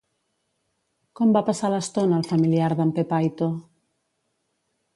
Com 1.19 1.35
va 1.35 1.43
passar 1.49 1.69
l'estona 1.73 2.17
el 2.21 2.25
familiar 2.31 2.71
d'En 2.81 2.95
Pepaito? 3.01 3.51